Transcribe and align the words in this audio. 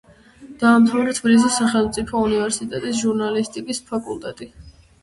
დაამთავრა 0.61 1.13
თბილისის 1.17 1.59
სახელმწიფო 1.63 2.25
უნივერსიტეტის 2.31 3.05
ჟურნალისტიკის 3.05 3.87
ფაკულტეტი. 3.93 4.53